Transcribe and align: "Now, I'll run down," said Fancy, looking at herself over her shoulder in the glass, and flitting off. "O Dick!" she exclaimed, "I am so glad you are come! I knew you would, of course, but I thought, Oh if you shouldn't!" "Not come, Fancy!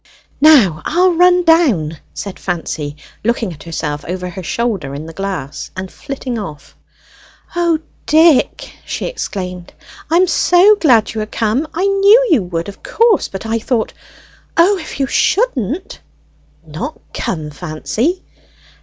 "Now, 0.41 0.81
I'll 0.83 1.13
run 1.13 1.43
down," 1.43 1.99
said 2.11 2.39
Fancy, 2.39 2.95
looking 3.23 3.53
at 3.53 3.61
herself 3.61 4.03
over 4.07 4.29
her 4.31 4.41
shoulder 4.41 4.95
in 4.95 5.05
the 5.05 5.13
glass, 5.13 5.69
and 5.77 5.91
flitting 5.91 6.39
off. 6.39 6.75
"O 7.55 7.77
Dick!" 8.07 8.73
she 8.83 9.05
exclaimed, 9.05 9.73
"I 10.09 10.15
am 10.17 10.25
so 10.25 10.75
glad 10.77 11.13
you 11.13 11.21
are 11.21 11.27
come! 11.27 11.67
I 11.75 11.85
knew 11.85 12.27
you 12.31 12.41
would, 12.41 12.67
of 12.67 12.81
course, 12.81 13.27
but 13.27 13.45
I 13.45 13.59
thought, 13.59 13.93
Oh 14.57 14.79
if 14.79 14.99
you 14.99 15.05
shouldn't!" 15.05 15.99
"Not 16.65 16.99
come, 17.13 17.51
Fancy! 17.51 18.23